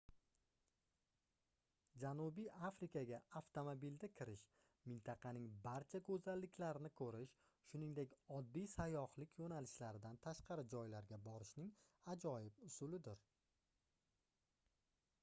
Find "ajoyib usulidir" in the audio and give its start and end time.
12.15-13.21